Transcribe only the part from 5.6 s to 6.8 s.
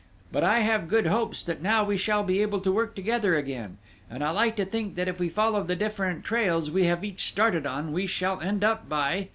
the different trails